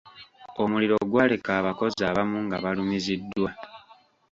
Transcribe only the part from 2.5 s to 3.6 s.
balumiziddwa.